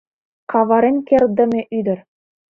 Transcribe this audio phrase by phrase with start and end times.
[0.51, 1.99] Каварен кертдыме ӱдыр!